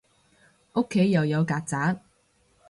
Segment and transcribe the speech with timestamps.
[0.73, 1.99] 屋企又有曱甴